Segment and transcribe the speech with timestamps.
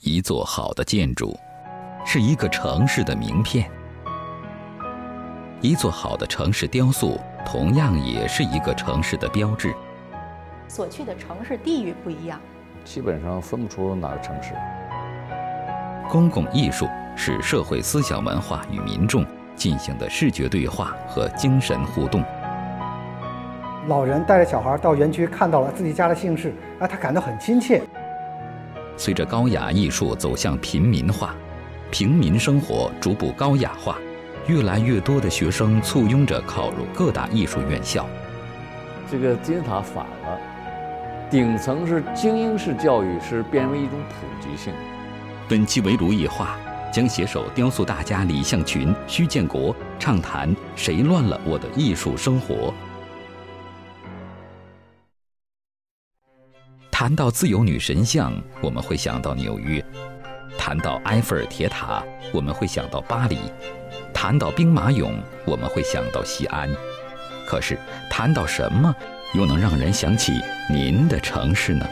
[0.00, 1.34] 一座好的建筑，
[2.04, 3.64] 是一个城市的名片；
[5.62, 9.74] 一座好的城市雕塑，同样也是一个城市的标志。
[10.68, 12.38] 所去的城市地域不一样，
[12.84, 14.52] 基本上分不出哪个城市。
[16.10, 16.86] 公共艺术
[17.16, 19.24] 是社会思想文化与民众
[19.56, 22.22] 进行的视觉对话和精神互动。
[23.88, 27.82] 老人带着小孩到园区，看到了自己家的姓氏，啊，他感到很亲切。
[28.96, 31.34] 随着高雅艺术走向平民化，
[31.90, 33.98] 平民生活逐步高雅化，
[34.46, 38.08] 越来越多的学生簇拥着考入各大艺术院校。
[39.10, 40.40] 这个金字塔反了，
[41.30, 44.72] 顶层是精英式教育，是变为一种普及性。
[45.48, 46.56] 本期围炉夜话
[46.92, 52.72] 将携手雕塑大家李向群、徐建国畅谈“谁乱了我的艺术生活”。
[56.98, 58.32] 谈到自由女神像，
[58.62, 59.82] 我们会想到纽约；
[60.56, 63.36] 谈到埃菲尔铁塔，我们会想到巴黎；
[64.14, 65.12] 谈到兵马俑，
[65.44, 66.70] 我们会想到西安。
[67.46, 68.96] 可是，谈到什么，
[69.34, 70.40] 又能让人想起
[70.70, 71.86] 您的城市呢？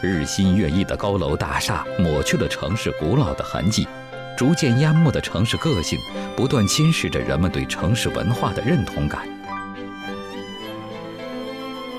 [0.00, 3.88] 日新月异的高楼大厦抹去了城市古老的痕迹，
[4.36, 5.98] 逐渐淹没的城市个性，
[6.36, 9.26] 不断侵蚀着人们对城市文化的认同感。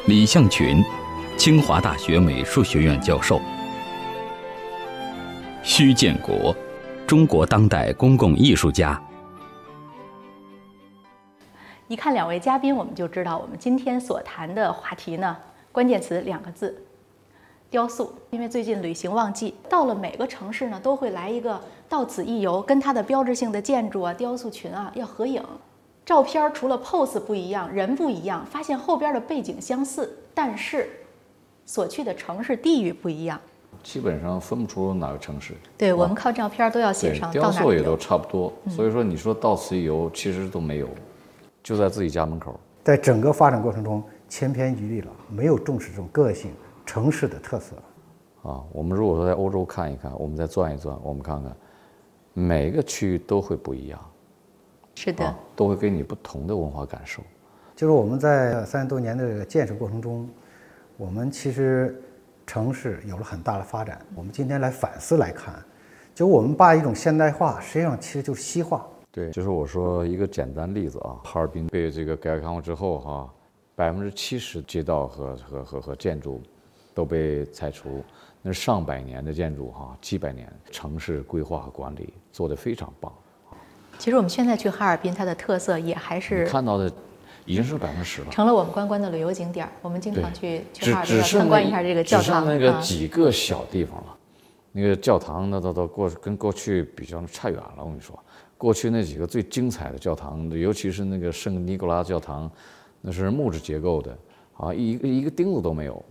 [0.05, 0.81] 李向群。
[1.37, 3.41] 清华大学美术学院教授
[5.61, 6.55] 徐建国，
[7.05, 8.99] 中国当代公共艺术家。
[11.87, 15.35] 一看两位嘉宾，我们就知道我们今天所谈的话题呢，
[15.71, 16.83] 关键词两个字：
[17.69, 18.13] 雕塑。
[18.29, 25.43] 因为最近旅行旺季，到了每个城市呢，都会来一个到此一游，跟它的标志性的建筑啊、雕塑群啊要合影。
[26.05, 30.89] 照片除了 pose 不一样，人不一样，发现后边的背景相似，但是。
[31.65, 33.39] 所去的城市地域不一样，
[33.81, 35.55] 基本上分不出哪个城市。
[35.75, 37.31] 对我们靠照片都要写上。
[37.31, 40.87] 雕塑也都差不多，所以说你说到此一游，其实都没有，
[41.63, 42.59] 就在自己家门口。
[42.83, 46.51] 在整个发展过程中，千篇一律了，没有重视这种个性
[46.85, 47.75] 城市的特色。
[48.43, 51.51] 啊，我们如果说在欧洲看一看，我们再转一转，我们看看
[52.33, 53.99] 每个区域都会不一样。
[54.93, 57.23] 是的，都会给你不同的文化感受。
[57.75, 60.29] 就是我们在三十多年的建设过程中。
[60.97, 62.01] 我们其实
[62.47, 63.99] 城市有了很大的发展。
[64.15, 65.53] 我们今天来反思来看，
[66.13, 68.87] 就我们把一种现代化，实际上其实就是西化。
[69.11, 73.29] 对，就是我说一个简单例子啊，哈尔滨被这个改革开放之后哈，
[73.75, 76.41] 百分之七十街道和和和和建筑
[76.93, 78.01] 都被拆除，
[78.41, 83.11] 那是上百年的建筑哈，几百年城市规划和管理做得非常棒。
[83.97, 86.89] 其实我们现在去哈尔滨，它的特色也还是看到的。
[87.45, 89.69] 已经是百分之十了，成了我们观光的旅游景点。
[89.81, 92.25] 我们经常去去哈尔滨参观一下这个教堂。
[92.25, 94.17] 只剩那个几个小地方了，
[94.71, 97.75] 那个教堂那都都过跟过去比较差远了。
[97.77, 98.19] 我跟你说，
[98.57, 102.49] 过去那几个最精彩的教堂，尤其是那个圣尼古拉教堂，
[103.01, 104.17] 那是木质结构的，
[104.57, 106.03] 啊，一个一个钉子都没有，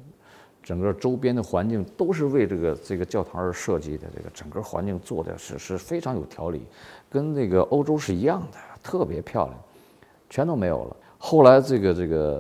[0.62, 4.06] 整个周边的环境都是为这个这个教堂而设计的。
[4.14, 6.62] 这个整个环境做的是是非常有条理，
[7.10, 9.58] 跟那个欧洲是一样的，特别漂亮，
[10.30, 10.96] 全都没有了。
[11.26, 12.38] 后来这个这个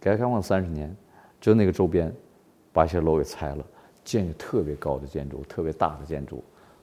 [0.00, 0.96] 改革开放三十年，
[1.38, 2.10] 就那个周边，
[2.72, 3.62] 把一些楼给拆了，
[4.02, 6.42] 建立特别高的建筑，特别大的建筑，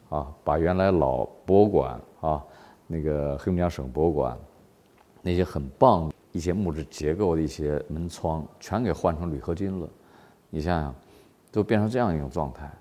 [0.10, 2.46] 啊，把原来老博物馆啊，
[2.86, 4.38] 那个黑龙江省博物馆，
[5.24, 9.90] 那些很棒一些木质结构的一些门窗，全给换成铝合金了。
[10.52, 10.96] 你想想，
[11.52, 12.72] 都变成这样一种状态，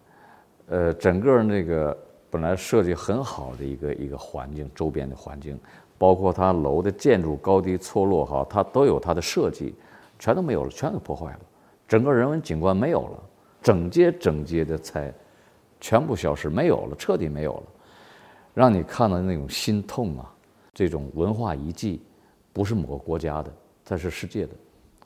[0.66, 1.96] 呃，整个那个
[2.28, 5.58] 本来设计很好的一个一个环境，周边的环境。
[5.98, 9.74] 包括它楼的建筑高低错落哈，它都有它的设计，
[10.18, 11.40] 全都没有了，全给破坏了，
[11.88, 13.22] 整个人文景观没有了，
[13.62, 15.12] 整街整街的拆，
[15.80, 17.62] 全部消失，没有了，彻底没有了，
[18.54, 20.32] 让你看到那种心痛啊！
[20.74, 22.02] 这种文化遗迹，
[22.52, 23.50] 不是某个国家的，
[23.84, 24.52] 它是世界的，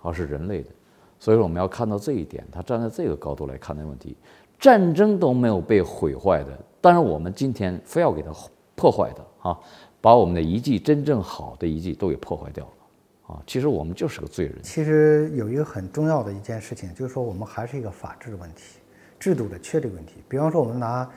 [0.02, 0.70] 而是人类的，
[1.18, 4.16] 所以我们要看到这一点，他站在这个高度来看待问题，
[4.58, 8.32] 战争都没有被毁坏的，但是我们今天非要给它
[8.74, 9.59] 破坏的啊！
[10.00, 14.56] 把我们的遗迹真正好的遗迹都给破坏掉了，啊，其实我们就是个罪人。
[14.62, 18.78] 其实有一个很重要的一件事情，就是说我们还是一个法治的问题，
[19.18, 20.22] 制度的确立问题。
[20.26, 21.10] 比方说，我们拿，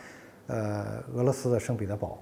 [0.47, 2.19] 呃，俄罗斯的圣彼得堡，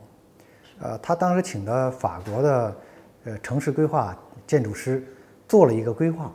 [0.80, 2.76] 呃，他当时请的法国的，
[3.24, 4.16] 呃，城市规划
[4.46, 5.04] 建筑师
[5.48, 6.32] 做了一个规划，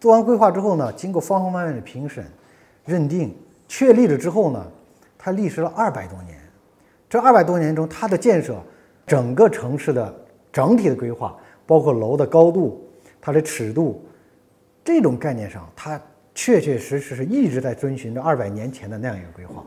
[0.00, 2.24] 做完规划之后呢，经过方方面面的评审、
[2.86, 3.36] 认定、
[3.68, 4.66] 确立了之后呢，
[5.18, 6.38] 它历时了二百多年。
[7.10, 8.58] 这二百多年中，它的建设。
[9.06, 10.14] 整个城市的
[10.52, 12.84] 整体的规划，包括楼的高度、
[13.20, 14.04] 它的尺度，
[14.84, 16.00] 这种概念上，它
[16.34, 19.62] 确确实实是一直在遵循着二百年前的那样一个规划。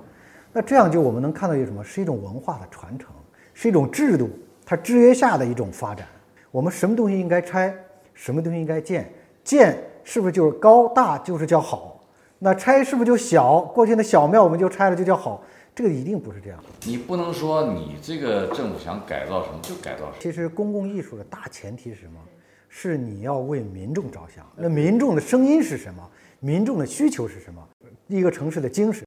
[0.52, 1.84] 那这样就我们能看到一个什么？
[1.84, 3.10] 是一种文化的传承，
[3.54, 4.30] 是一种制度，
[4.66, 6.08] 它制约下的一种发展。
[6.52, 7.74] 我们什么东西应该拆，
[8.14, 9.10] 什么东西应该建？
[9.44, 12.00] 建是不是就是高大就是叫好？
[12.40, 13.62] 那拆是不是就小？
[13.62, 15.44] 过去的小庙我们就拆了就叫好？
[15.80, 16.62] 这个一定不是这样。
[16.86, 20.16] 你不能说你这个政府想改造什么就改造什么。
[20.20, 22.20] 其实公共艺术的大前提是什么？
[22.68, 24.46] 是你要为民众着想。
[24.58, 26.06] 那民众的声音是什么？
[26.42, 27.66] 民众的需求是什么？
[28.08, 29.06] 一个城市的精神。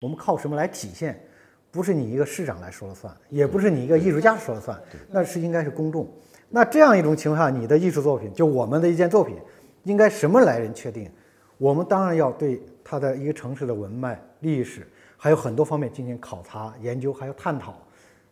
[0.00, 1.22] 我们靠什么来体现？
[1.70, 4.80] 不是你一个市长来说了算，也不是你一个艺术家说了算，
[5.10, 6.10] 那是应该是公众。
[6.48, 9.36] 那这样一种情况下，你的艺术作品，就我们的一件作品，
[9.82, 11.10] 应该什么来人确定？
[11.58, 14.86] 我们当然要对它的一个城市的文脉、历史，
[15.16, 17.74] 还有很多方面进行考察、研究，还有探讨。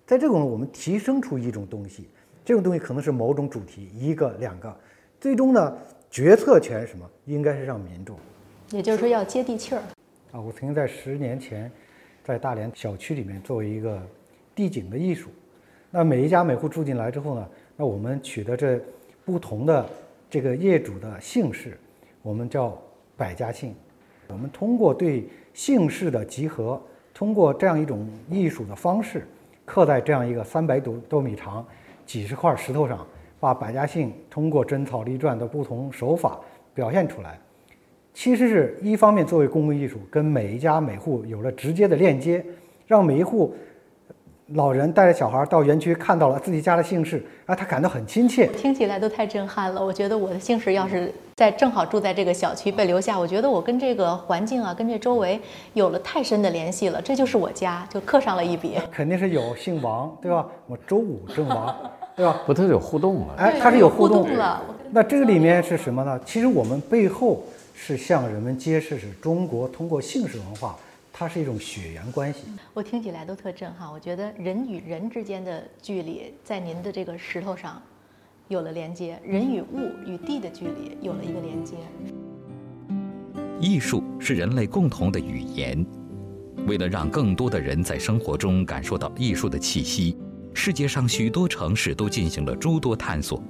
[0.07, 2.09] 在这种我们提升出一种东西，
[2.45, 4.75] 这种东西可能是某种主题，一个、两个，
[5.19, 5.77] 最终呢，
[6.11, 8.17] 决策权什么，应该是让民众。
[8.71, 9.83] 也就是说要接地气儿。
[10.33, 11.71] 啊，我曾经在十年前，
[12.23, 14.03] 在大连小区里面作为一个
[14.55, 15.31] 地景的艺术，
[15.91, 18.79] 那每一家每户住进来之后呢，那我们取得这
[19.25, 19.89] 不同的
[20.29, 21.79] 这个业主的姓氏，
[22.21, 22.77] 我们叫
[23.17, 23.75] 百家姓。
[24.29, 26.79] 我们通过对姓氏的集合，
[27.15, 29.27] 通过这样一种艺术的方式，
[29.65, 31.65] 刻在这样一个三百多多米长、
[32.05, 33.07] 几十块石头上，
[33.39, 36.39] 把百家姓通过真草隶篆的不同手法
[36.75, 37.39] 表现出来。
[38.13, 42.45] 其实是一方面作为公共艺术，跟每一家每户有了直接的链接，
[42.87, 43.55] 让每一户
[44.49, 48.47] 老人带着小孩到园区看到了自己家的姓氏，啊，他感到很亲切。
[48.49, 49.85] 听起来都太震撼了。
[49.85, 55.41] 我觉得我的姓氏要是在正好住在这个小区被留下，我觉得我跟这个环境啊，跟这周围
[55.73, 57.03] 有了太深的联系了。
[57.03, 58.79] 这就是我家，就刻上了一笔。
[58.91, 60.47] 肯定是有姓王，对吧？
[60.67, 61.77] 我周武郑王，
[62.17, 62.41] 对吧？
[62.47, 63.35] 不，它有互动了。
[63.39, 64.63] 哎，它是有互动了。
[64.91, 66.21] 那这个里面是什么呢？
[66.25, 67.43] 其实我们背后。
[67.77, 70.77] 是向人们揭示，是中国通过姓氏文化，
[71.13, 72.45] 它是一种血缘关系。
[72.73, 73.93] 我听起来都特震撼。
[73.93, 77.83] 我觉得人与人之间的距离，在您的这个石头上
[78.49, 81.77] 有了连接；人与物与地的距离有了一个连接。
[83.61, 85.85] 艺术是人类共同的语言。
[86.67, 90.17] 为了让更多的人在生活中感受到艺术的气息，
[90.53, 93.43] 世界上许多城市都进行了诸多探索。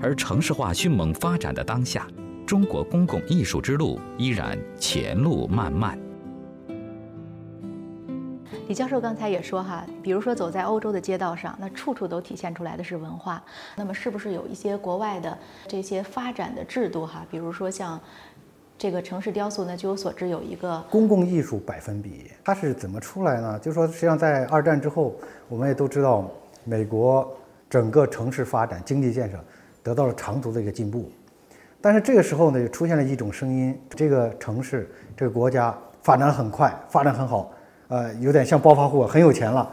[0.00, 2.06] 而城市化迅猛发展的当下。
[2.46, 5.98] 中国公共艺术之路依然前路漫漫。
[8.68, 13.42] 李教授刚才也说哈，比如说走在欧洲的街道上，那处处都体现出来的是文化。
[13.74, 15.36] 那么是不是有一些国外的
[15.66, 17.24] 这些发展的制度哈？
[17.30, 17.98] 比如说像
[18.76, 19.74] 这个城市雕塑呢？
[19.74, 23.58] 据我所知，有一个公共艺术百分比，它是怎么出来呢？
[23.58, 25.16] 就是说，实际上在二战之后，
[25.48, 26.30] 我们也都知道，
[26.64, 27.26] 美国
[27.70, 29.42] 整个城市发展、经济建设
[29.82, 31.10] 得到了长足的一个进步。
[31.80, 37.50] 但是这个时候呢，又出现了一种声音：这个城市、这个国家发展很快，发展很好，
[37.88, 39.68] 呃，有点像暴发户，很有钱了。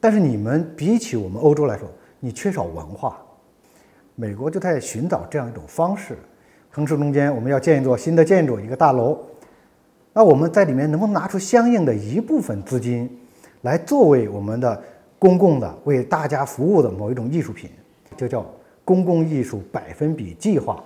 [0.00, 1.88] 但是你们比起我们欧洲来说，
[2.18, 3.20] 你缺少文化。
[4.14, 6.16] 美国就在寻找这样一种方式：
[6.72, 9.18] 城市中间我们要建一座新的建筑，一个大楼。
[10.12, 13.08] 那我们在里面能不能拿出相应的一部分资金，
[13.62, 14.82] 来作为我们的
[15.18, 17.70] 公共的、为大家服务的某一种艺术品？
[18.16, 18.44] 就叫
[18.84, 20.82] 公共艺术百分比计划。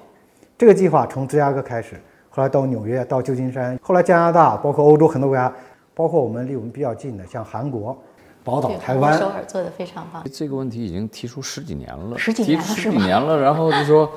[0.57, 1.97] 这个计划从芝加哥开始，
[2.31, 5.53] 后来到纽约，到旧金山，后来加拿大，包括欧洲很多国家，
[5.95, 7.97] 包括我们离我们比较近的，像韩国、
[8.43, 10.25] 宝岛、台湾，首尔做的非常棒。
[10.33, 14.11] 这个问题已经提出十几年了，十几年了，十几年了，然后就说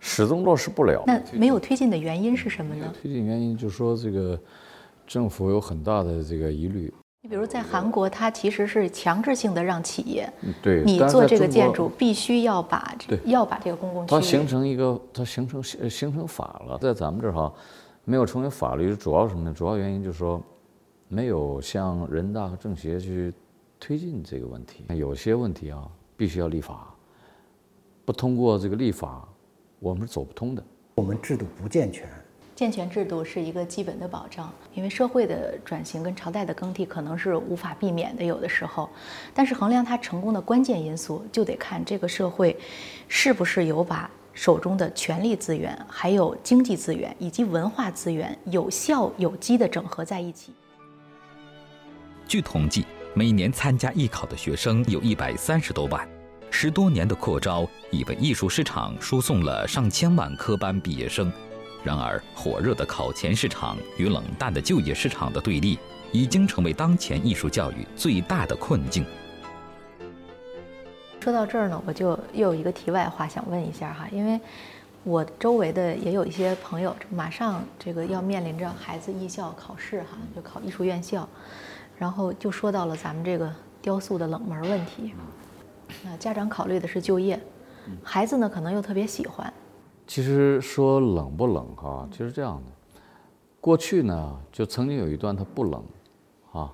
[0.00, 1.04] 始终落实不了。
[1.06, 2.86] 那没有推进的原因是什么呢？
[3.00, 4.38] 推进原因就是说这个
[5.06, 6.92] 政府有很大的这个疑虑。
[7.22, 17.50] 你比如在韩国，它其实是强制性的让企业，对你做这个建筑必须要把对要把这个公共区它形成一个它形成形成法了，在咱们这儿哈
[18.04, 19.54] 没有成为法律，主要什么呢？
[19.56, 20.38] 主要原因就是说
[21.08, 23.32] 没有向人大和政协去
[23.78, 24.84] 推进这个问题。
[24.96, 26.94] 有些问题啊，必须要立法，
[28.04, 29.28] 不通过这个立法，
[29.78, 30.64] 我们是走不通的。
[30.94, 32.08] 我们制度不健全。
[32.54, 38.88] 健全制度是一个基本的保障，因为社会的转型跟朝代的更替可能是无法避免的，有的时候。
[39.34, 42.56] 但是衡量它成功的关键因素，就得看这个社会
[43.08, 50.52] 是不是有把手中的权力资源、还有经济资源以及文化资源有效有机的整合在一起。
[52.26, 56.08] 据统计，每年参加艺考的学生有一百三十多万，
[56.50, 61.30] 十多年的扩招已为艺术市场输送了上千万科班毕业生。
[61.84, 65.78] 然而，火热的考前市场与冷淡的就业市场的对立，
[66.12, 69.04] 已经成为当前艺术教育最大的困境。
[71.20, 74.40] 说到这儿呢，我就又有一个题外话想问一下哈，因为
[75.04, 81.28] 我周围的也有一些朋友，马上这个要面临着孩子艺校考试哈，就考艺术院校。
[81.98, 85.14] 然后就说到了咱们这个雕塑的冷门问题。
[86.02, 87.40] 那家长考虑的是就业，
[88.02, 89.52] 孩子呢可能又特别喜欢。
[90.06, 93.00] 其实说冷不冷哈，其实这样的。
[93.60, 95.82] 过去呢，就曾经有一段它不冷，
[96.52, 96.70] 啊，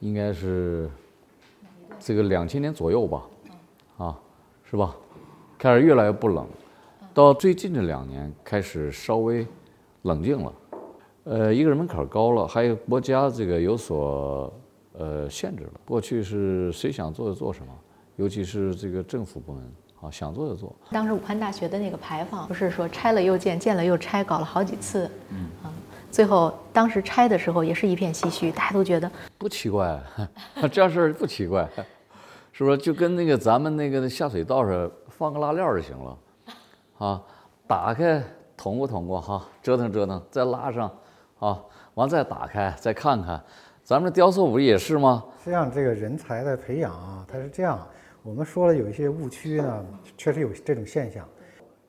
[0.00, 0.90] 应该是
[2.00, 3.22] 这个两千年左右吧，
[3.98, 4.18] 啊，
[4.64, 4.96] 是吧？
[5.56, 6.46] 开始越来越不冷，
[7.12, 9.46] 到最近这两年开始稍微
[10.02, 10.52] 冷静了。
[11.28, 14.50] 呃，一个人门槛高了，还有国家这个有所
[14.94, 15.72] 呃限制了。
[15.84, 17.72] 过去是谁想做就做什么，
[18.16, 19.62] 尤其是这个政府部门
[20.00, 20.74] 啊，想做就做。
[20.90, 25.70] 当时武汉大学的那个牌坊，不是说拆了又建，建了又拆，搞了好几次，嗯啊。
[26.10, 30.00] 最后，当时拆的时候也是一片唏嘘，大家都觉得不奇怪，
[30.72, 31.68] 这事儿不奇怪，
[32.52, 32.78] 是不是？
[32.78, 36.18] 就跟那个咱们那个下水道上放个拉链就行了，
[36.96, 37.22] 啊，
[37.66, 38.24] 打开
[38.56, 40.90] 捅咕捅咕哈，折腾折腾，再拉上，
[41.38, 41.62] 啊，
[41.94, 43.42] 完再打开再看看，
[43.82, 45.24] 咱们的雕塑不也是吗？
[45.42, 47.86] 实际上，这个人才的培养啊，它是这样，
[48.22, 49.84] 我们说了有一些误区呢，
[50.16, 51.26] 确实有这种现象，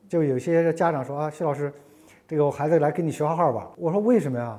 [0.07, 1.73] 就有些家长说啊，徐老师。
[2.27, 3.71] 这个我孩子来跟你学画画吧。
[3.75, 4.55] 我说为什么呀？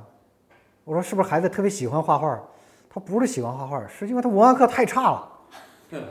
[0.82, 2.36] 我说是不是孩子特别喜欢画画？
[2.92, 5.28] 他不是喜欢画画，是因为他文化课太差了。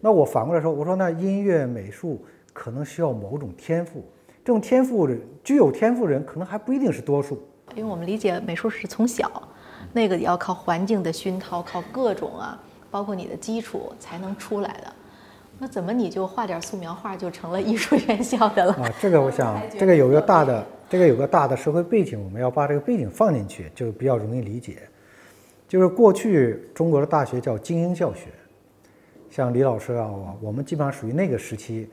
[0.00, 4.04] 那我反过来说，我说那音乐美术可能需要某种天赋，
[4.44, 5.08] 这种天赋
[5.44, 7.40] 具有天赋人可能还不一定是多数。
[7.74, 9.30] 因为我们理解美术是从小，
[9.92, 12.60] 那个要靠环境的熏陶，靠各种啊，
[12.90, 14.92] 包括你的基础才能出来的。
[15.58, 18.72] 那怎么你就画点素描画就成了艺术院校的了？
[18.74, 20.64] 啊，这个我想， 这个有个大的。
[20.90, 24.88] 这个有个大的社会背景，我们要把这个背景放进去，就比较容易理解。
[25.68, 28.28] 就是过去中国的大学叫精英教学，
[29.28, 30.08] 像李老师啊，
[30.40, 31.90] 我们基本上属于那个时期。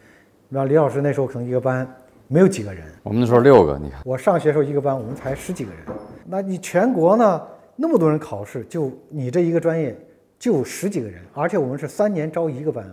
[0.48, 1.86] 那李老师那时候可能一个班
[2.28, 4.02] 没有几个人，我们那时候六个，你看。
[4.06, 5.80] 我上学时候一个班我们才十几个人，
[6.26, 7.42] 那你全国呢
[7.76, 9.96] 那么多人考试，就你这一个专业
[10.40, 12.92] 就十几个人，而且我们是三年招一个班，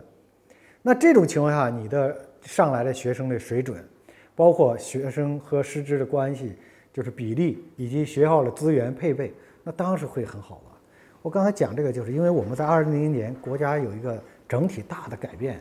[0.82, 3.82] 那这种情况下，你的上来的学生的水准。
[4.34, 6.56] 包括学生和师资的关系，
[6.90, 9.30] 就是比例以及学校的资源配备，
[9.62, 10.78] 那当然是会很好了。
[11.20, 15.60] 我刚才讲这个，就是因为我们在二零零零年国家有一个整体大的改变，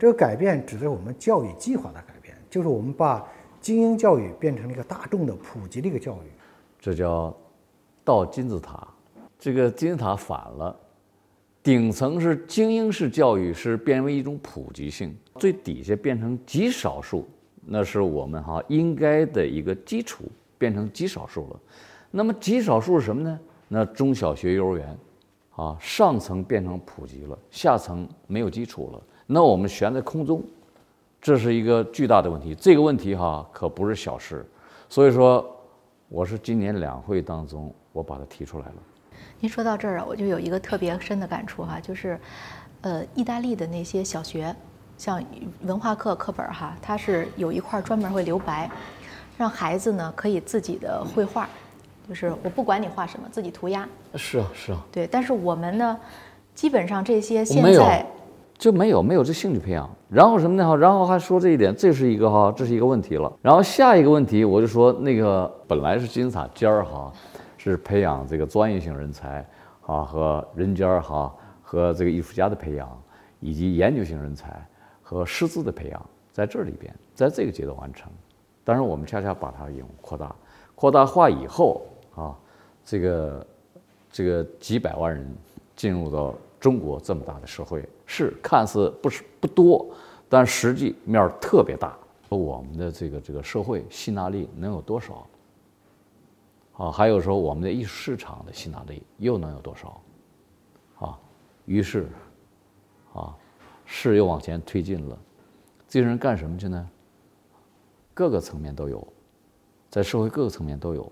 [0.00, 2.17] 这个改变指的是我们教育计划的改变，
[2.50, 3.26] 就是我们把
[3.60, 6.30] 精英教育变成了一个大众的普及的一个教育，
[6.80, 7.36] 这叫
[8.04, 8.86] 倒金字塔。
[9.38, 10.76] 这个金字塔反了，
[11.62, 17.28] 顶层是精英式教育，是变为一种普及性，最底下变成极少数。
[17.70, 20.24] 那是我们哈应该的一个基础，
[20.56, 21.60] 变成极少数了。
[22.10, 23.38] 那么极少数是什么呢？
[23.68, 24.98] 那中小学、幼儿园，
[25.54, 29.02] 啊，上层变成普及了，下层没有基础了。
[29.26, 30.42] 那我们悬在空中，
[31.20, 32.54] 这是一个巨大的问题。
[32.54, 34.46] 这个问题哈可不是小事，
[34.88, 35.44] 所以说
[36.08, 38.74] 我是今年两会当中我把它提出来了。
[39.40, 42.18] 您说到这儿啊，我就有一个特别深的感触哈，就是，
[42.80, 44.54] 呃，意大利的那些小学。
[44.96, 45.24] 像
[45.62, 48.68] 文化课课本儿哈，它是有一块专门会留白，
[49.36, 51.48] 让孩子呢可以自己的绘画，
[52.08, 53.88] 就是我不管你画什么，自己涂鸦。
[54.16, 54.84] 是啊，是啊。
[54.90, 55.96] 对，但是我们呢，
[56.52, 58.04] 基本上这些现在
[58.58, 59.88] 就没有没有这兴趣培养。
[60.10, 60.66] 然后什么呢？
[60.66, 63.32] 哈，然后还说这一点，这是一个哈，这是一个问题了。
[63.40, 67.12] 然后下一个问题，我就说那个本来是金字塔尖儿哈，
[67.56, 69.46] 是培养这个专业性人才
[69.86, 72.90] 啊和人尖儿哈和这个艺术家的培养
[73.40, 74.60] 以及研究型人才。
[75.00, 78.12] 和师资的培养在这里边，在这个阶段完成，
[78.62, 80.36] 但是我们恰恰把它用扩大，
[80.74, 82.36] 扩大化以后啊，
[82.84, 83.46] 这个
[84.12, 85.26] 这个几百万人
[85.74, 89.86] 进入到中国这么大的社会，是看似不是不多，
[90.28, 91.96] 但实际面儿特别大。
[92.28, 95.26] 我们的这个这个社会吸纳力能有多少？
[96.76, 100.00] 啊，还有说我们的艺术市场的吸纳力又能有多少？
[100.98, 101.18] 啊，
[101.64, 102.06] 于是，
[103.12, 103.34] 啊。
[103.90, 105.18] 事又往前推进了，
[105.88, 106.90] 这些人干什么去呢？
[108.12, 109.08] 各个层面都有，
[109.88, 111.10] 在社会各个层面都有，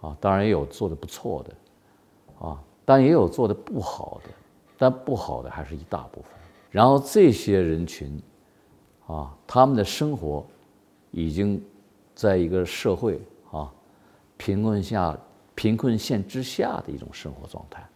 [0.00, 4.30] 啊，当然也有做的不错的，啊，但也有做的不好的，
[4.80, 6.30] 但不好的还是一大部分。
[6.70, 8.18] 然后这些人群，
[9.06, 10.42] 啊，他们的生活
[11.10, 11.62] 已经
[12.14, 13.20] 在一个社会
[13.50, 13.70] 啊
[14.38, 15.14] 贫困下、
[15.54, 17.86] 贫困线之下的一种生活状态，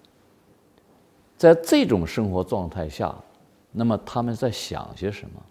[1.38, 3.14] 在这种生活状态下。
[3.72, 5.42] 那么他们在想些什么？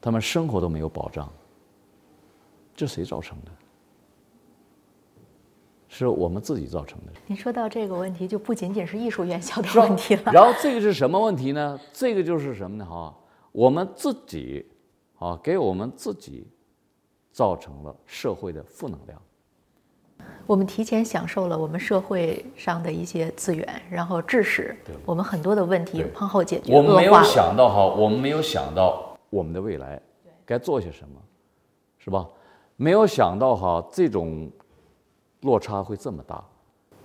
[0.00, 1.30] 他们生活都没有保障，
[2.74, 3.50] 这谁造成的？
[5.88, 7.12] 是我们自己造成的。
[7.26, 10.22] 您说到这个问题，就不仅仅是艺术院校的问题了。
[10.32, 11.78] 然后这个是什么问题呢？
[11.92, 12.84] 这个就是什么呢？
[12.84, 13.14] 哈，
[13.52, 14.64] 我们自己
[15.18, 16.46] 啊，给我们自己
[17.32, 19.20] 造成了社会的负能量。
[20.46, 24.76] 我们提前享受了我们社会上的一些资源，然后致使
[25.06, 30.00] 我们很多的问题往后解决我们没有想到哈，我们没有想到我们的未来
[30.44, 31.20] 该做些什么，
[31.98, 32.26] 是吧？
[32.76, 34.50] 没有想到哈，这种
[35.40, 36.42] 落差会这么大。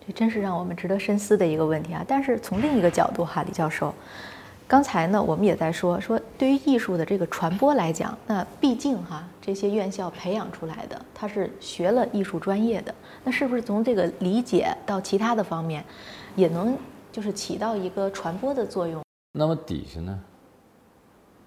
[0.06, 2.04] 这真是让我们值得深思的一个问题啊！
[2.06, 3.94] 但是从另一个角度哈，李教授，
[4.68, 15.82] 刚才呢我们也在说说，对于艺术的这个传播来讲，那毕竟哈这些院校培养出来的，他是学了艺术专业的，那是不是从这个理解到其他的方面，
[16.36, 16.78] 也能
[17.10, 19.02] 就是起到一个传播的作用？
[19.32, 20.20] 那么底下呢，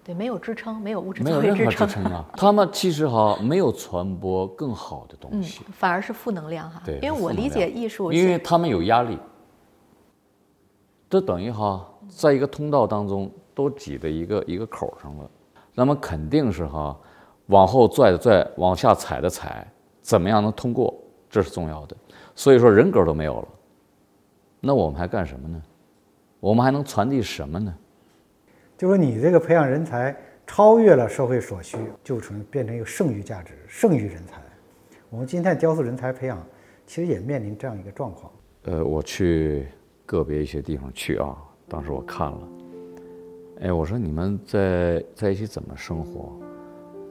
[0.07, 2.25] 对，没有支撑，没有物质没有任何支撑，啊。
[2.37, 6.81] 他们其实哈没有传播更好的东嗯西，，反而是负能量哈。
[6.85, 9.19] 对因为我理解艺术，因为他们有压力。
[11.11, 15.29] 这等于哈，在一个通道当中都挤在一个一个口上了，
[15.75, 16.97] 那么肯定是哈，
[17.47, 19.69] 往后拽的拽，往下踩的踩，
[20.03, 20.95] 怎么样能通过，
[21.29, 21.97] 这是重要的。
[22.37, 23.49] 所以说人格都没有了，
[24.61, 25.61] 那我们还干什么呢？
[26.39, 27.75] 我们还能传递什么呢？
[28.77, 30.15] 就说你这个培养人才
[30.47, 34.41] 超越了社会所需，就成变成一个剩余价值、剩余人才。
[35.09, 36.45] 我们今天雕塑人才培养，
[36.87, 38.31] 其实也面临这样一个状况。
[38.65, 39.67] 呃，我去
[40.05, 41.37] 个别一些地方去啊，
[41.69, 42.49] 当时我看了，
[43.63, 46.33] 哎，我说你们在在一起怎么生活？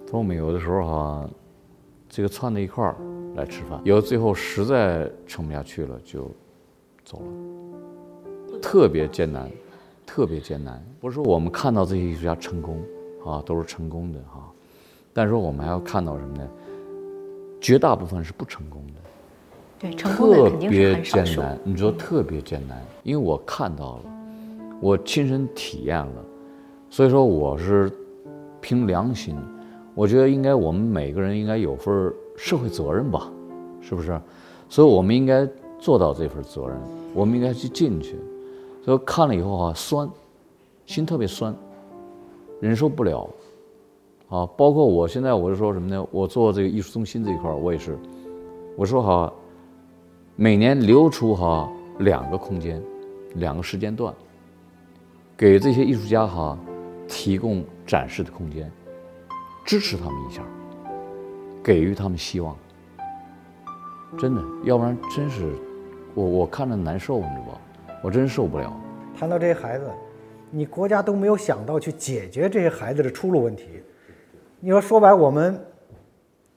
[0.06, 1.30] 他说我们有的时候哈、
[2.08, 2.96] 这个串在一块儿
[3.36, 6.30] 来吃饭，有的最后实在撑不下去了就
[7.04, 7.24] 走
[8.52, 9.50] 了，特别艰难，
[10.16, 10.82] 特别艰难。
[11.02, 12.82] 不是说我们看到这些艺术家成功
[13.26, 14.50] 啊，都是成功的哈、
[15.12, 16.48] 但是我们还要看到什么呢？
[17.60, 18.94] 绝大部分是不成功的。
[19.78, 21.36] 对成功的特肯定是别很少数。
[21.36, 24.04] 艰难，你说特别艰难，因为我看到了，
[24.80, 26.26] 我亲身体验了，
[26.90, 27.92] 所以说我是
[28.62, 29.36] 凭良心，
[29.94, 33.30] 我觉得应该我们每个人应该有份社会责任吧，
[33.82, 34.18] 是不是？
[34.70, 35.46] 所以我们应该
[35.78, 36.80] 做到这份责任，
[37.14, 38.16] 我们应该去进去。
[38.86, 40.08] 所以看了以后啊，酸，
[40.86, 41.52] 心特别酸，
[42.62, 43.28] 忍受不了。
[44.30, 46.08] 啊，包括我现在我是说什么呢？
[46.12, 47.98] 我做这个艺术中心这一块儿，我也是，
[48.78, 49.34] 我说哈。
[50.38, 52.84] 每年留出哈两个空间，
[53.36, 54.14] 两个时间段，
[55.38, 56.60] 给这些艺术家哈
[57.08, 58.70] 提供展示的空间，
[59.66, 60.44] 支持他们一下，
[61.64, 62.54] 给予他们希望。
[64.18, 65.56] 真的，要不然真是
[66.14, 67.62] 我我看着难受，你知道吧？
[68.02, 68.76] 我真受不了。
[69.18, 69.90] 谈到这些孩子，
[70.52, 73.82] 你国家都没有想到去解决这些孩子的出路问题。
[74.60, 75.60] 你说说白，我们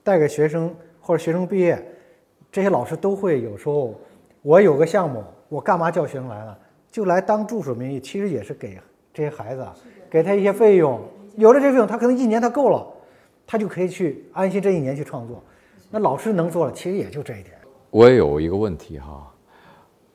[0.02, 1.82] 带给学生或者学生毕业，
[2.50, 3.94] 这些老师都会有时候，
[4.42, 6.58] 我有个项目，我干嘛叫学生来了？
[6.90, 8.78] 就来当助手名义，其实也是给
[9.12, 9.74] 这些孩子啊，
[10.08, 11.00] 给他一些费用。
[11.36, 12.86] 有了这费用，他可能一年他够了，
[13.46, 15.42] 他就可以去安心这一年去创作。
[15.90, 17.54] 那老师能做的，其实也就这一点。
[17.90, 19.32] 我也有一个问题哈，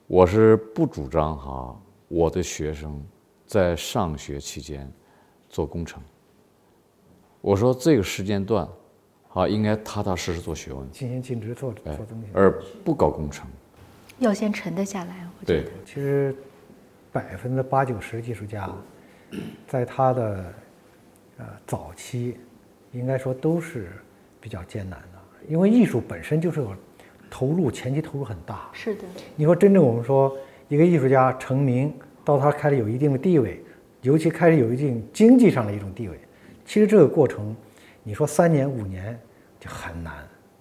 [0.07, 1.75] 我是不主张哈
[2.07, 3.01] 我的学生
[3.47, 4.91] 在上学期间
[5.49, 6.01] 做工程。
[7.41, 8.67] 我说这个时间段，
[9.33, 12.27] 啊，应该踏踏实实做学问，尽心尽职做哎做东西。
[12.33, 13.47] 而不搞工程。
[14.19, 16.35] 要先沉得下来，我觉对得。，其实
[17.11, 18.69] 百分之八九十艺术家，
[19.67, 20.53] 在他的
[21.37, 22.37] 呃早期，
[22.91, 23.91] 应该说都是
[24.39, 26.75] 比较艰难的，因为艺术本身就是有
[27.29, 28.69] 投入，前期投入很大。
[28.73, 29.03] 是的，
[29.35, 30.35] 你说真正我们说
[30.67, 33.63] 一个艺术家成名，到他开始有一定的地位，
[34.01, 36.19] 尤其开始有一定经济上的一种地位，
[36.65, 37.55] 其实这个过程，
[38.03, 39.19] 你说三年五年
[39.59, 40.13] 就很难。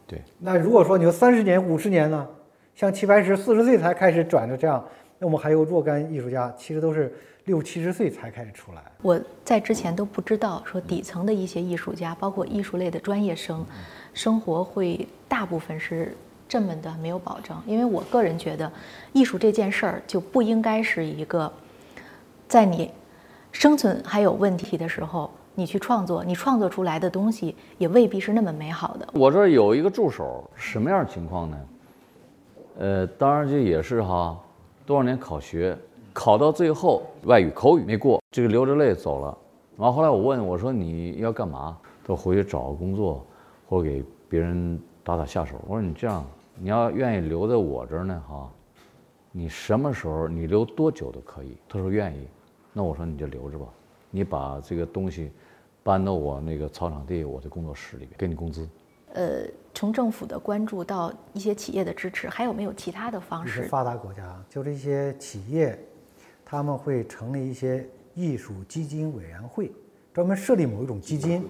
[0.07, 2.29] 对，那如果说你说三十年、五十年呢，
[2.75, 4.85] 像齐白石四十岁才开始转的这样，
[5.19, 7.13] 那我们还有若干艺术家，其实都是
[7.45, 8.83] 六七十岁才开始出来。
[9.01, 13.65] 我在之前都不知道，说底层的一些艺术家，包括艺术类的专业生，
[14.13, 16.15] 生活会大部分是
[16.53, 17.57] 这么的没有保证。
[17.67, 18.71] 因为我个人觉得，
[19.15, 21.51] 艺术这件事儿就不应该是一个，
[22.47, 22.91] 在你
[23.53, 29.09] 生存还有问题的时候，你去创作，你创作出来的东西也未必是那么美好的。
[29.15, 31.57] 我这儿有一个助手，什么样情况呢？
[32.79, 34.39] 呃，当然这也是哈，
[34.85, 35.75] 多少年考学，
[36.13, 39.39] 考到最后外语口语没过，这个流着泪走了。
[39.79, 41.79] 然后后来我问我说你要干嘛？
[42.03, 43.25] 他说回去找个工作，
[43.67, 45.57] 或给别人打打下手。
[45.67, 46.23] 我说你这样，
[46.63, 48.49] 你要愿意留在我这儿呢哈，
[49.33, 51.57] 你什么时候你留多久都可以。
[51.69, 52.29] 他说愿意，
[52.73, 53.67] 那我说你就留着吧，
[54.13, 55.33] 你把这个东西
[55.83, 58.69] 搬到我那个操场地我的工作室里边，给你工资。
[59.15, 59.43] 呃，
[59.75, 63.59] 从政府的关注到一些企业的支持，还有没有其他的方式？
[63.59, 65.77] 一些发达国家，就是一些企业，
[66.45, 69.73] 他们会成立一些艺术基金委员会，
[70.15, 71.45] 专门设立某一种基金，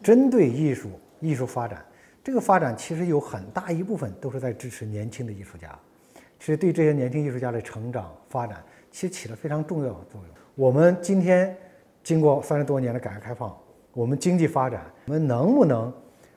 [0.00, 1.84] 针对艺术艺术发展
[2.24, 5.78] 这个发展其实有很大一部分都是在支持年轻的艺术家，
[6.40, 10.34] 其实对这些年轻艺术家的成长发展，其实起了非常重要的作用。
[10.54, 11.54] 我们今天
[12.02, 13.54] 经过三十多年的改革开放，
[13.92, 15.92] 我们经济发展，我们能不能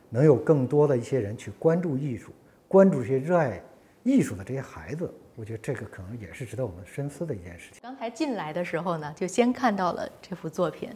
[0.09, 2.33] 能有更多的一些人去关注艺术，
[2.67, 3.63] 关注这些热爱
[4.03, 5.09] 艺术的这些孩子？
[5.37, 7.79] 我觉得这个可能也是值得我们深思的一件事情。
[7.81, 10.89] 刚才进来的时候呢，就先看到了这幅作品。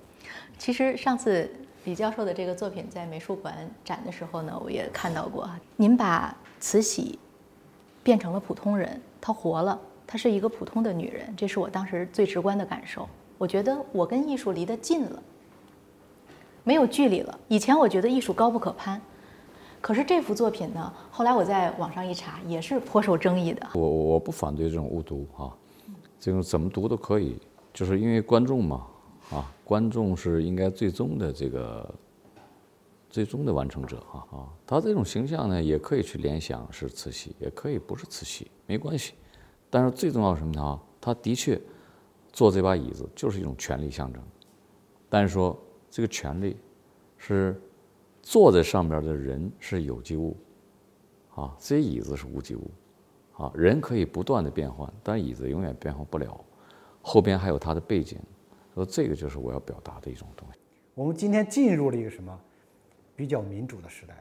[0.58, 1.50] 其实上次
[1.86, 5.50] 李教授的这个作品在美术馆展的时候呢，我也看到过。
[5.76, 7.18] 您把慈禧
[8.04, 13.10] 变成了普通人，她活了，她是一个普通的女人，这是我当时最直观的感受。
[13.40, 15.24] 我觉得我跟艺术离得近了，
[16.64, 17.40] 没有距离了。
[17.48, 19.02] 以前我觉得艺术高不可攀。
[19.82, 23.68] 可是这幅作品呢，后来我在网上一查，也是颇受争议的。
[23.74, 25.52] 我我不反对这种误读哈，
[26.20, 27.40] 这种怎么读都可以，
[27.74, 28.86] 就是因为观众嘛，
[29.32, 31.96] 啊，观众是应该最终的这个
[33.10, 39.14] 最终的完成者啊啊，他这种形象呢，也可以去联想是慈禧，也可以不是慈禧，没关系。
[39.70, 40.80] 但是最重要什么呢？
[41.00, 41.60] 他的确
[42.32, 44.22] 坐这把椅子就是一种权力象征，
[45.10, 45.58] 但是说
[45.90, 46.58] 这个权力
[47.18, 47.60] 是。
[48.24, 50.38] 坐在上边的人是有机物，
[51.34, 52.70] 啊，这椅子是无机物，
[53.34, 56.40] 啊，人可以不断的变换，但椅子永远变换不了。
[57.02, 58.20] 后边还有它的背景，
[58.74, 60.60] 说这个就是我要表达的一种东西。
[60.94, 62.40] 我们今天进入了一个什么
[63.16, 64.16] 比较民主的时代，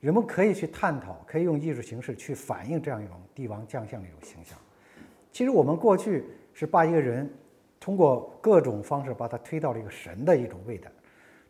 [0.00, 4.58] 人们可以去探讨，可以用艺术形式去反映这样一种帝王将相的一种形象。
[5.30, 7.30] 其实我们过去是把一个人
[7.80, 10.88] 通过各种方式把他推到了一个神的一种位置，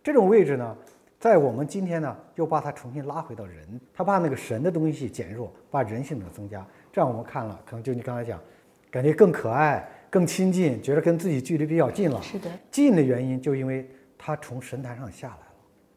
[0.02, 0.76] 这种位置呢？
[1.18, 8.40] 在我们今天呢，又把它重新拉回到人，他把那个神的东西减弱，把人性的增加，这样我们看了，可能就你刚才讲，
[8.90, 12.20] 感觉更可爱、更亲近，觉得跟自己距离比较近了。
[12.20, 15.46] 是的，近的原因就因为他从神坛上下来了。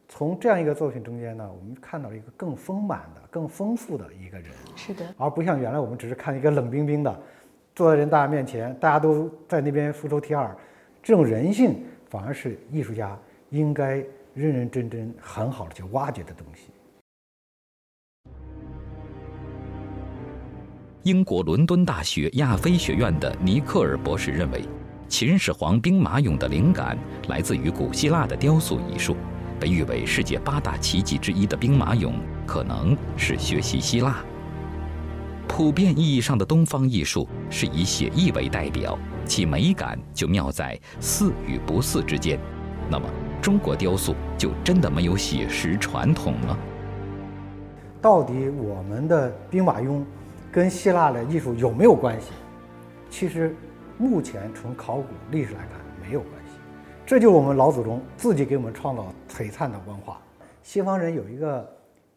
[0.07, 4.47] 从这样一个作品中间呢，我们看到了一个更丰满的、更丰富的一个人。
[4.77, 7.19] 是的，而不像原来我们只是看一个冷冰冰的，
[7.75, 10.55] 坐在人大家面前，大家都在那边俯首帖耳，
[11.03, 14.01] 这种人性反而是艺术家应该。
[14.35, 16.67] 认认真真、很好的去挖掘的东西。
[21.05, 24.67] 英国伦敦大学亚非学院的尼克尔博士认为，
[25.07, 29.15] 秦始皇兵马俑的灵感来自于古希腊的雕塑艺术，
[29.59, 32.13] 被誉为世界八大奇迹之一的兵马俑，
[32.47, 34.25] 可能是学习希腊。
[35.47, 42.39] 普遍意义上的东方艺术是以写意为代表，其美感就妙在似与不似之间。
[42.89, 43.07] 那么。
[43.43, 46.57] 中国雕塑就真的没有写实传统吗？
[48.01, 50.03] 到底我们的兵马俑
[50.55, 52.31] 跟希腊的艺术有没有关系？
[53.09, 53.53] 其实，
[53.97, 56.57] 目前从考古历史来看没有关系。
[57.05, 60.21] 这就是我们老祖宗自己给我们创造璀璨的文化。
[60.63, 61.69] 西方人有一个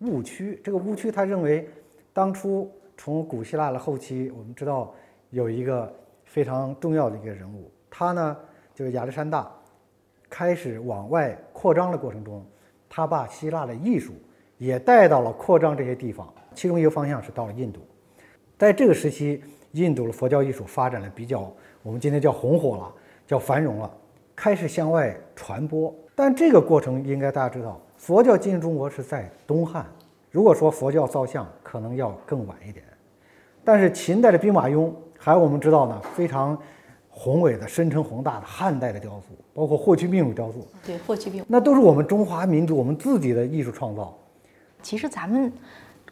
[0.02, 1.68] 误区，这个误区他认为，
[2.12, 4.94] 当初从古希腊的后期，我们知道
[5.30, 5.92] 有一个
[6.24, 8.36] 非常重要的一个人物，他呢
[8.72, 9.50] 就是亚历山大。
[10.30, 12.46] 开始往外扩张的过程中，
[12.88, 14.12] 他把希腊的艺术
[14.58, 16.32] 也带到了扩张这些地方。
[16.54, 17.80] 其中一个方向是到了印度，
[18.58, 19.40] 在这个时期，
[19.72, 21.48] 印度的佛教艺术发展的比较，
[21.84, 22.92] 我们今天叫红火了，
[23.24, 23.88] 叫繁荣了，
[24.34, 25.94] 开始向外传播。
[26.16, 29.86] 但这个过程应该大家知道，佛教进入中国是在东汉。
[30.30, 32.84] 如果说佛教造像，可能要更晚一点。
[33.64, 36.58] 但是秦代的兵马俑，还有我们知道呢，非常。
[37.10, 44.16] 宏伟的、深沉宏大的汉代的雕塑，包括霍去病的雕塑，对霍去病，那都是我们中华民族我们自己的艺术创造。
[44.82, 45.52] 其实咱们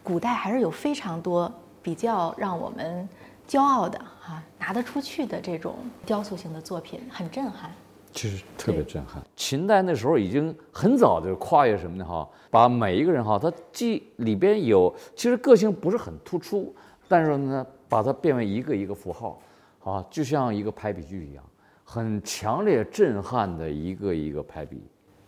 [0.02, 1.52] 古代还是有非常多
[1.86, 3.08] 比较让我们
[3.46, 7.70] 骄傲的哈，拿得出去的这种雕塑性的作品，很震撼。
[8.10, 9.22] 其实特别震撼。
[9.36, 12.04] 秦代那时候已经很早就跨越什么呢？
[12.04, 16.74] 哈，把每一个人哈，他既里边有其实个性不是很突出，
[17.06, 19.40] 但是呢，把它变为一个一个符号。
[19.84, 21.44] 啊，就像一个排比句一样，
[21.84, 24.82] 很强烈震撼的一个一个排比，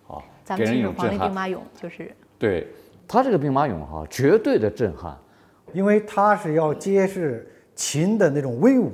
[0.09, 2.66] 啊，咱们秦始皇的兵马俑就是，对
[3.07, 5.16] 他这个兵马俑哈，绝对的震撼，
[5.72, 8.92] 因为他是要揭示秦的那种威武，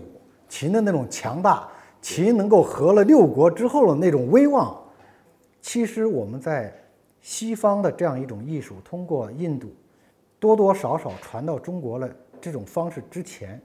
[0.48, 1.68] 秦的那种强大，
[2.00, 4.76] 秦能够合了六国之后的那种威望。
[5.60, 6.72] 其实我们在
[7.20, 9.72] 西方的这样一种艺术，通过印度
[10.38, 12.08] 多多少少传到中国了
[12.40, 13.60] 这种方式之前。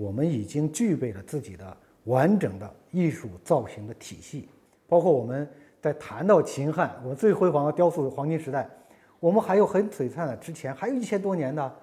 [0.00, 4.48] 我们已经具备了自己的完整的艺术造型的体系，
[4.86, 5.44] 包括我们
[5.80, 8.70] 在谈到秦汉，我们最辉煌的雕塑黄金时代，
[9.18, 11.74] 我们还有很璀璨的之前还有一千多年的，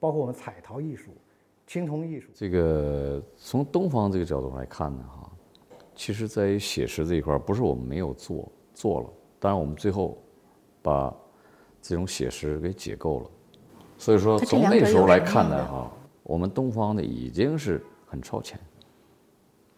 [0.00, 1.12] 包括我们彩陶艺术、
[1.66, 2.30] 青铜艺术。
[2.34, 5.30] 这个从东方这个角度来看呢，哈，
[5.94, 9.08] 其实在于写实这一块，不是我们没有做，做了，
[9.38, 10.18] 当然我们最后
[10.82, 11.14] 把
[11.82, 13.30] 这种写实给解构了，
[13.98, 18.58] 所以说从那时候来看呢哈，我们东方的已经是很超前，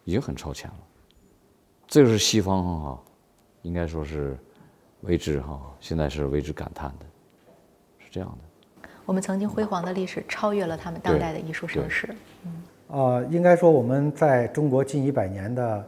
[0.05, 0.79] 已经很超前了。
[1.85, 3.03] 这个是西方哈，
[3.61, 4.37] 应该说是
[5.01, 7.05] 为之哈，现在是为之感叹的，
[7.99, 8.52] 是这样的。
[9.05, 12.07] 我们曾经辉煌的历史超越了他们当代的艺术盛世。
[12.45, 15.85] 嗯，呃，应该说我们在中国近一百年的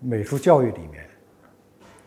[0.00, 1.04] 美术教育里面，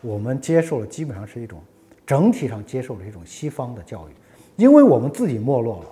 [0.02, 1.60] 我们接受了基本上是一种
[2.06, 4.12] 整体上接受了一种西方的教育，
[4.56, 5.88] 因为我们自己没落了，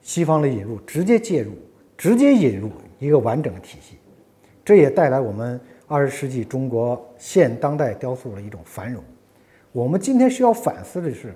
[0.00, 1.52] 西方的引入直接介入，
[1.96, 3.96] 直接引入一个完整的体系，
[4.64, 9.02] 这也带来我们二十世纪中国现当代雕塑的一种繁荣。
[9.72, 11.34] 我们今天需要反思的是，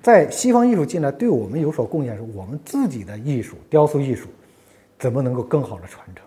[0.00, 4.28] 在西方艺术进来对我们有所贡献时，我们自己的艺术雕塑艺术
[4.98, 6.24] 怎么能够更好的传承？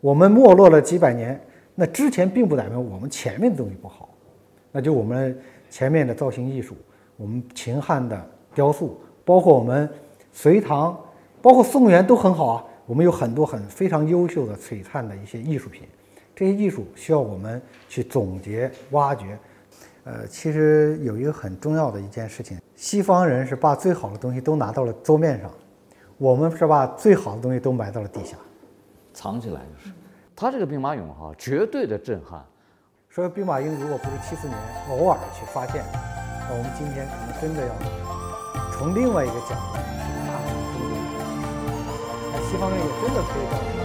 [0.00, 1.40] 我们没落了几百年，
[1.74, 4.08] 那之前并不代表我们前面的东西不好，
[4.70, 5.38] 那就我们
[5.68, 6.76] 前面的造型艺术，
[7.16, 9.88] 我们秦汉的雕塑，包括我们
[10.32, 10.98] 隋唐，
[11.40, 12.64] 包括宋元都很好啊。
[12.86, 15.82] 我们有很多很非常优秀的璀璨的一些艺术品，
[16.34, 19.38] 这些艺术需要我们去总结挖掘。
[20.04, 25.48] 呃，其实有一个很重要的一件事情，西方人是把最好的东西都拿到了桌面上，
[26.18, 28.36] 我们是把最好的东西都埋到了地下。
[29.14, 29.94] 藏起来就是，
[30.34, 32.44] 他这个兵马俑哈，绝对的震撼。
[33.08, 34.58] 说兵马俑如果不是七四年
[34.90, 37.72] 偶尔去发现，那我们今天可能真的要
[38.72, 40.98] 从另外一个角度去看中国。
[42.32, 43.81] 那西方人也真的可以到。